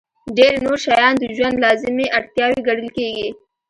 [0.37, 3.29] ډېر نور شیان د ژوند لازمي اړتیاوې ګڼل کېږي.